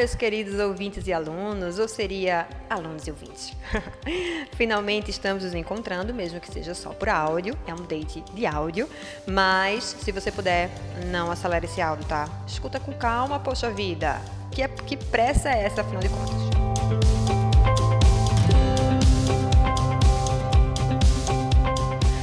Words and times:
meus 0.00 0.14
queridos 0.14 0.58
ouvintes 0.58 1.06
e 1.06 1.12
alunos, 1.12 1.78
ou 1.78 1.86
seria 1.86 2.48
alunos 2.70 3.06
e 3.06 3.10
ouvintes. 3.10 3.54
Finalmente 4.56 5.10
estamos 5.10 5.44
nos 5.44 5.52
encontrando, 5.52 6.14
mesmo 6.14 6.40
que 6.40 6.50
seja 6.50 6.74
só 6.74 6.88
por 6.88 7.10
áudio, 7.10 7.54
é 7.66 7.74
um 7.74 7.84
date 7.84 8.24
de 8.32 8.46
áudio, 8.46 8.88
mas 9.26 9.84
se 9.84 10.10
você 10.10 10.32
puder, 10.32 10.70
não 11.08 11.30
acelere 11.30 11.66
esse 11.66 11.82
áudio, 11.82 12.06
tá? 12.06 12.26
Escuta 12.46 12.80
com 12.80 12.94
calma, 12.94 13.38
poxa 13.38 13.70
vida. 13.70 14.18
Que, 14.50 14.62
é, 14.62 14.68
que 14.68 14.96
pressa 14.96 15.50
é 15.50 15.64
essa, 15.64 15.82
afinal 15.82 16.00
de 16.00 16.08
contas? 16.08 16.49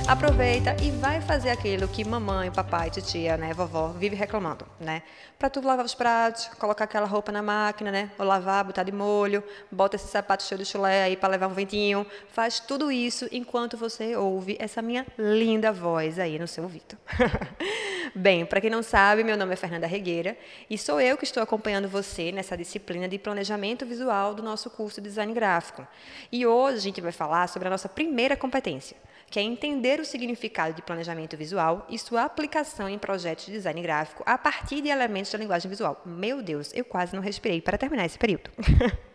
Aproveita 0.07 0.73
e 0.81 0.89
vai 0.89 1.19
fazer 1.19 1.49
aquilo 1.49 1.85
que 1.85 2.05
mamãe, 2.05 2.49
papai, 2.49 2.89
titia, 2.89 3.35
né, 3.35 3.53
vovó 3.53 3.89
vive 3.89 4.15
reclamando, 4.15 4.65
né? 4.79 5.03
Para 5.37 5.49
tu 5.49 5.59
lavar 5.59 5.85
os 5.85 5.93
pratos, 5.93 6.47
colocar 6.57 6.85
aquela 6.85 7.05
roupa 7.05 7.29
na 7.29 7.43
máquina, 7.43 7.91
né? 7.91 8.09
Ou 8.17 8.25
lavar, 8.25 8.63
botar 8.63 8.83
de 8.83 8.91
molho, 8.91 9.43
bota 9.69 9.97
esse 9.97 10.07
sapato 10.07 10.43
cheio 10.43 10.59
de 10.59 10.65
chulé 10.65 11.03
aí 11.03 11.17
para 11.17 11.29
levar 11.29 11.47
um 11.47 11.53
ventinho, 11.53 12.07
faz 12.29 12.59
tudo 12.59 12.89
isso 12.89 13.27
enquanto 13.33 13.75
você 13.75 14.15
ouve 14.15 14.55
essa 14.59 14.81
minha 14.81 15.05
linda 15.17 15.73
voz 15.73 16.17
aí 16.17 16.39
no 16.39 16.47
seu 16.47 16.63
ouvido. 16.63 16.97
Bem, 18.15 18.45
para 18.45 18.61
quem 18.61 18.69
não 18.69 18.81
sabe, 18.81 19.23
meu 19.23 19.37
nome 19.37 19.53
é 19.53 19.55
Fernanda 19.55 19.85
Regueira 19.85 20.37
e 20.69 20.77
sou 20.77 20.99
eu 20.99 21.17
que 21.17 21.25
estou 21.25 21.43
acompanhando 21.43 21.87
você 21.87 22.31
nessa 22.31 22.57
disciplina 22.57 23.07
de 23.07 23.19
planejamento 23.19 23.85
visual 23.85 24.33
do 24.33 24.41
nosso 24.41 24.69
curso 24.69 25.01
de 25.01 25.09
design 25.09 25.33
gráfico. 25.33 25.85
E 26.31 26.45
hoje 26.45 26.77
a 26.77 26.81
gente 26.81 27.01
vai 27.01 27.11
falar 27.11 27.47
sobre 27.47 27.67
a 27.67 27.71
nossa 27.71 27.89
primeira 27.89 28.35
competência, 28.35 28.97
que 29.29 29.39
é 29.39 29.43
entender 29.43 29.96
o 29.99 30.05
significado 30.05 30.73
de 30.73 30.81
planejamento 30.81 31.35
visual 31.35 31.85
e 31.89 31.97
sua 31.97 32.23
aplicação 32.23 32.89
em 32.89 32.97
projetos 32.97 33.45
de 33.45 33.51
design 33.51 33.81
gráfico 33.81 34.23
a 34.25 34.37
partir 34.37 34.81
de 34.81 34.89
elementos 34.89 35.31
da 35.31 35.37
linguagem 35.37 35.69
visual. 35.69 36.01
Meu 36.05 36.41
Deus, 36.41 36.71
eu 36.73 36.85
quase 36.85 37.15
não 37.15 37.21
respirei 37.21 37.61
para 37.61 37.77
terminar 37.77 38.05
esse 38.05 38.17
período. 38.17 38.49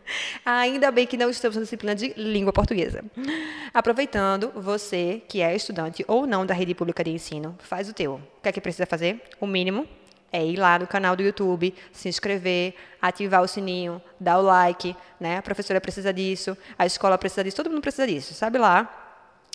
Ainda 0.44 0.90
bem 0.90 1.06
que 1.06 1.16
não 1.16 1.30
estamos 1.30 1.56
na 1.56 1.62
disciplina 1.62 1.94
de 1.94 2.12
língua 2.16 2.52
portuguesa. 2.52 3.04
Aproveitando, 3.72 4.50
você 4.54 5.22
que 5.28 5.40
é 5.40 5.54
estudante 5.54 6.04
ou 6.08 6.26
não 6.26 6.44
da 6.44 6.54
rede 6.54 6.74
pública 6.74 7.04
de 7.04 7.10
ensino, 7.10 7.56
faz 7.60 7.88
o 7.88 7.92
teu. 7.92 8.14
O 8.14 8.42
que 8.42 8.48
é 8.48 8.52
que 8.52 8.60
precisa 8.60 8.86
fazer? 8.86 9.22
O 9.40 9.46
mínimo 9.46 9.86
é 10.32 10.44
ir 10.44 10.56
lá 10.56 10.78
no 10.78 10.86
canal 10.86 11.14
do 11.14 11.22
YouTube, 11.22 11.74
se 11.92 12.08
inscrever, 12.08 12.74
ativar 13.00 13.42
o 13.42 13.48
sininho, 13.48 14.00
dar 14.18 14.38
o 14.38 14.42
like, 14.42 14.96
né? 15.20 15.36
A 15.36 15.42
professora 15.42 15.80
precisa 15.80 16.12
disso, 16.12 16.56
a 16.78 16.86
escola 16.86 17.18
precisa 17.18 17.44
disso, 17.44 17.56
todo 17.56 17.68
mundo 17.68 17.82
precisa 17.82 18.06
disso. 18.06 18.32
Sabe 18.32 18.58
lá, 18.58 19.01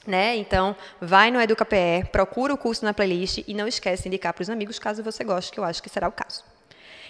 né? 0.08 0.36
Então, 0.38 0.76
vai 1.00 1.30
no 1.30 1.40
EducaPE, 1.40 2.10
procura 2.12 2.54
o 2.54 2.58
curso 2.58 2.84
na 2.86 2.94
playlist 2.94 3.44
e 3.48 3.54
não 3.54 3.68
esquece 3.68 4.04
de 4.04 4.08
indicar 4.10 4.34
para 4.34 4.42
os 4.42 4.50
amigos, 4.50 4.80
caso 4.80 5.04
você 5.04 5.24
goste, 5.24 5.52
que 5.52 5.60
eu 5.60 5.64
acho 5.64 5.84
que 5.84 5.90
será 5.90 6.08
o 6.08 6.12
caso. 6.12 6.57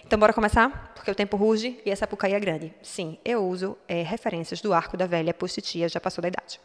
Então, 0.07 0.17
bora 0.17 0.31
começar? 0.31 0.93
Porque 0.95 1.11
o 1.11 1.13
tempo 1.13 1.35
ruge 1.35 1.81
e 1.85 1.91
essa 1.91 2.07
pucaí 2.07 2.31
é 2.31 2.39
grande. 2.39 2.73
Sim, 2.81 3.17
eu 3.25 3.45
uso 3.45 3.77
é, 3.89 4.03
referências 4.03 4.61
do 4.61 4.71
arco 4.71 4.95
da 4.95 5.05
velha 5.05 5.33
postitia, 5.33 5.89
já 5.89 5.99
passou 5.99 6.21
da 6.21 6.29
idade. 6.29 6.61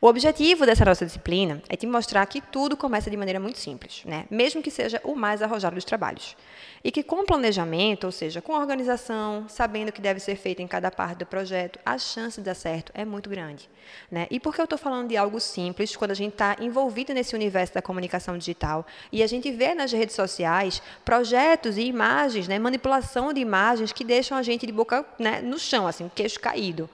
O 0.00 0.06
objetivo 0.06 0.66
dessa 0.66 0.84
nossa 0.84 1.06
disciplina 1.06 1.62
é 1.68 1.76
te 1.76 1.86
mostrar 1.86 2.26
que 2.26 2.40
tudo 2.40 2.76
começa 2.76 3.10
de 3.10 3.16
maneira 3.16 3.40
muito 3.40 3.58
simples, 3.58 4.02
né? 4.04 4.26
mesmo 4.30 4.62
que 4.62 4.70
seja 4.70 5.00
o 5.04 5.14
mais 5.14 5.40
arrojado 5.40 5.76
dos 5.76 5.84
trabalhos. 5.84 6.36
E 6.82 6.90
que 6.90 7.02
com 7.02 7.24
planejamento, 7.24 8.04
ou 8.04 8.12
seja, 8.12 8.42
com 8.42 8.52
organização, 8.52 9.46
sabendo 9.48 9.88
o 9.88 9.92
que 9.92 10.02
deve 10.02 10.20
ser 10.20 10.36
feito 10.36 10.60
em 10.60 10.66
cada 10.66 10.90
parte 10.90 11.20
do 11.20 11.26
projeto, 11.26 11.78
a 11.86 11.96
chance 11.96 12.38
de 12.38 12.44
dar 12.44 12.54
certo 12.54 12.92
é 12.94 13.04
muito 13.04 13.30
grande. 13.30 13.70
Né? 14.10 14.26
E 14.30 14.38
por 14.38 14.54
que 14.54 14.60
eu 14.60 14.64
estou 14.64 14.78
falando 14.78 15.08
de 15.08 15.16
algo 15.16 15.40
simples 15.40 15.96
quando 15.96 16.10
a 16.10 16.14
gente 16.14 16.32
está 16.32 16.56
envolvido 16.60 17.14
nesse 17.14 17.34
universo 17.34 17.72
da 17.72 17.80
comunicação 17.80 18.36
digital 18.36 18.86
e 19.10 19.22
a 19.22 19.26
gente 19.26 19.50
vê 19.50 19.74
nas 19.74 19.92
redes 19.92 20.14
sociais 20.14 20.82
projetos 21.04 21.78
e 21.78 21.82
imagens, 21.82 22.48
né, 22.48 22.58
manipulação 22.64 23.30
de 23.30 23.40
imagens 23.40 23.92
que 23.92 24.02
deixam 24.02 24.38
a 24.38 24.42
gente 24.42 24.64
de 24.66 24.72
boca 24.72 25.04
né, 25.18 25.42
no 25.42 25.58
chão, 25.58 25.86
assim, 25.86 26.10
queixo 26.14 26.40
caído. 26.40 26.88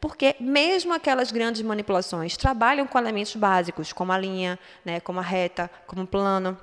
Porque 0.00 0.36
mesmo 0.38 0.94
aquelas 0.94 1.32
grandes 1.32 1.62
manipulações 1.62 2.36
trabalham 2.36 2.86
com 2.86 2.96
elementos 2.96 3.34
básicos, 3.34 3.92
como 3.92 4.12
a 4.12 4.18
linha, 4.18 4.56
né, 4.84 5.00
como 5.00 5.18
a 5.18 5.22
reta, 5.22 5.68
como 5.86 6.02
o 6.02 6.06
plano. 6.06 6.56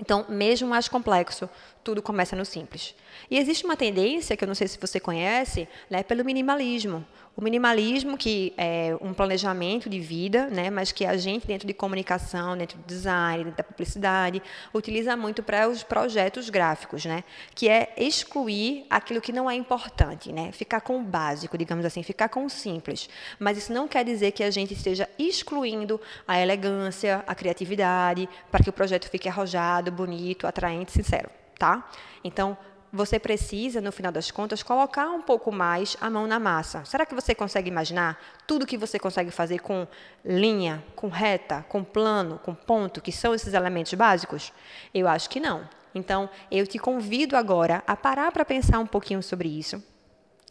Então, 0.00 0.24
mesmo 0.28 0.68
mais 0.68 0.88
complexo, 0.88 1.48
tudo 1.82 2.00
começa 2.02 2.36
no 2.36 2.44
simples. 2.44 2.94
E 3.30 3.38
existe 3.38 3.64
uma 3.64 3.76
tendência, 3.76 4.36
que 4.36 4.44
eu 4.44 4.48
não 4.48 4.54
sei 4.54 4.68
se 4.68 4.78
você 4.78 5.00
conhece, 5.00 5.68
né, 5.90 6.02
pelo 6.02 6.24
minimalismo. 6.24 7.04
O 7.34 7.42
minimalismo, 7.42 8.18
que 8.18 8.52
é 8.56 8.96
um 9.00 9.14
planejamento 9.14 9.88
de 9.88 10.00
vida, 10.00 10.48
né, 10.48 10.70
mas 10.70 10.90
que 10.90 11.06
a 11.06 11.16
gente, 11.16 11.46
dentro 11.46 11.68
de 11.68 11.72
comunicação, 11.72 12.56
dentro 12.56 12.76
do 12.78 12.84
design, 12.84 13.44
dentro 13.44 13.58
da 13.58 13.62
publicidade, 13.62 14.42
utiliza 14.74 15.16
muito 15.16 15.40
para 15.40 15.68
os 15.68 15.84
projetos 15.84 16.50
gráficos, 16.50 17.04
né, 17.04 17.22
que 17.54 17.68
é 17.68 17.94
excluir 17.96 18.84
aquilo 18.90 19.20
que 19.20 19.30
não 19.30 19.48
é 19.48 19.54
importante, 19.54 20.32
né, 20.32 20.50
ficar 20.50 20.80
com 20.80 20.98
o 20.98 21.02
básico, 21.02 21.56
digamos 21.56 21.84
assim, 21.84 22.02
ficar 22.02 22.28
com 22.28 22.44
o 22.44 22.50
simples. 22.50 23.08
Mas 23.38 23.56
isso 23.56 23.72
não 23.72 23.86
quer 23.86 24.04
dizer 24.04 24.32
que 24.32 24.42
a 24.42 24.50
gente 24.50 24.74
esteja 24.74 25.08
excluindo 25.16 26.00
a 26.26 26.40
elegância, 26.40 27.22
a 27.24 27.36
criatividade, 27.36 28.28
para 28.50 28.64
que 28.64 28.70
o 28.70 28.72
projeto 28.72 29.08
fique 29.08 29.28
arrojado, 29.28 29.87
bonito, 29.90 30.46
atraente, 30.46 30.92
sincero. 30.92 31.30
Tá? 31.58 31.88
Então, 32.22 32.56
você 32.92 33.18
precisa, 33.18 33.80
no 33.80 33.92
final 33.92 34.10
das 34.10 34.30
contas, 34.30 34.62
colocar 34.62 35.08
um 35.10 35.20
pouco 35.20 35.52
mais 35.52 35.96
a 36.00 36.08
mão 36.08 36.26
na 36.26 36.38
massa. 36.38 36.84
Será 36.84 37.04
que 37.04 37.14
você 37.14 37.34
consegue 37.34 37.68
imaginar 37.68 38.18
tudo 38.46 38.66
que 38.66 38.78
você 38.78 38.98
consegue 38.98 39.30
fazer 39.30 39.58
com 39.58 39.86
linha, 40.24 40.82
com 40.96 41.08
reta, 41.08 41.64
com 41.68 41.84
plano, 41.84 42.38
com 42.42 42.54
ponto, 42.54 43.02
que 43.02 43.12
são 43.12 43.34
esses 43.34 43.52
elementos 43.52 43.92
básicos? 43.94 44.52
Eu 44.94 45.06
acho 45.06 45.28
que 45.28 45.40
não. 45.40 45.68
Então, 45.94 46.30
eu 46.50 46.66
te 46.66 46.78
convido 46.78 47.36
agora 47.36 47.82
a 47.86 47.96
parar 47.96 48.32
para 48.32 48.44
pensar 48.44 48.78
um 48.78 48.86
pouquinho 48.86 49.22
sobre 49.22 49.48
isso, 49.48 49.82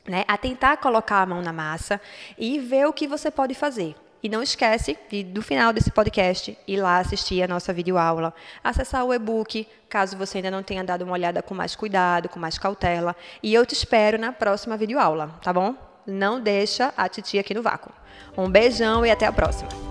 né? 0.06 0.24
a 0.28 0.38
tentar 0.38 0.78
colocar 0.78 1.22
a 1.22 1.26
mão 1.26 1.42
na 1.42 1.54
massa 1.54 2.00
e 2.38 2.60
ver 2.60 2.86
o 2.86 2.94
que 2.94 3.08
você 3.08 3.32
pode 3.32 3.54
fazer. 3.56 3.96
E 4.22 4.30
não 4.30 4.42
esquece 4.42 4.98
de, 5.10 5.24
do 5.24 5.42
final 5.42 5.72
desse 5.72 5.92
podcast, 5.92 6.58
ir 6.68 6.78
lá 6.78 6.98
assistir 6.98 7.44
a 7.44 7.48
nossa 7.48 7.72
videoaula, 7.72 8.34
acessar 8.64 9.06
o 9.06 9.14
e-book, 9.14 9.68
caso 9.88 10.18
você 10.18 10.40
ainda 10.40 10.52
não 10.52 10.64
tenha 10.64 10.84
dado 10.84 11.04
uma 11.04 11.14
olhada 11.14 11.42
com 11.42 11.54
mais 11.54 11.76
cuidado, 11.76 12.28
com 12.28 12.40
mais 12.40 12.58
cautela. 12.58 13.16
E 13.44 13.54
eu 13.54 13.66
te 13.66 13.74
espero 13.74 14.18
na 14.18 14.32
próxima 14.32 14.76
videoaula, 14.76 15.36
tá 15.44 15.54
bom? 15.54 15.76
Não 16.06 16.40
deixa 16.40 16.94
a 16.98 17.08
titia 17.08 17.42
aqui 17.42 17.54
no 17.54 17.62
vácuo. 17.62 17.92
Um 18.38 18.50
beijão 18.50 19.06
e 19.06 19.12
até 19.12 19.26
a 19.26 19.32
próxima. 19.32 19.87